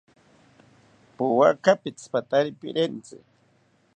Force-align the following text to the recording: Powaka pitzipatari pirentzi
Powaka 1.15 1.71
pitzipatari 1.83 2.51
pirentzi 2.59 3.17